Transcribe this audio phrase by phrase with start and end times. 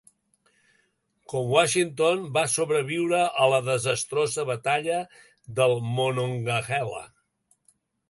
[1.33, 4.99] Com Washington, va sobreviure a la desastrosa batalla
[5.61, 7.09] del Monongahela.